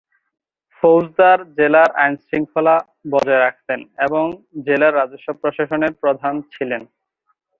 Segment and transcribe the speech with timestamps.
[0.83, 2.75] ফৌজদার জেলার আইন-শৃঙ্খলা
[3.11, 4.25] বজায় রাখতেন এবং
[4.65, 6.81] জেলার রাজস্ব প্রশাসনের প্রধান ছিলেন।